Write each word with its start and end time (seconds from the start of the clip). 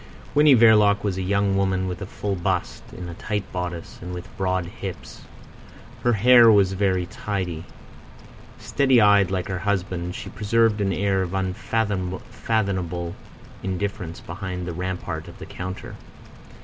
Winnie 0.33 0.55
Verloc 0.55 1.03
was 1.03 1.15
a 1.19 1.21
young 1.21 1.55
woman 1.55 1.87
with 1.87 2.01
a 2.01 2.07
full 2.07 2.33
bust, 2.35 2.81
in 2.91 3.07
a 3.07 3.13
tight 3.13 3.43
bodice, 3.51 3.99
and 4.01 4.15
with 4.15 4.35
broad 4.35 4.65
hips. 4.65 5.25
Her 6.03 6.13
hair 6.13 6.51
was 6.51 6.73
very 6.73 7.05
tidy. 7.05 7.65
Steady 8.57 8.99
eyed 8.99 9.29
like 9.29 9.47
her 9.47 9.59
husband, 9.59 10.15
she 10.15 10.31
preserved 10.31 10.81
an 10.81 10.91
air 10.91 11.21
of 11.21 11.35
unfathomable 11.35 13.13
indifference 13.61 14.21
behind 14.21 14.65
the 14.65 14.73
rampart 14.73 15.27
of 15.27 15.37
the 15.37 15.45
counter. 15.45 15.93